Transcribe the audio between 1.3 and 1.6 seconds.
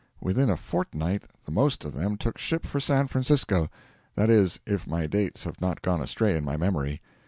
the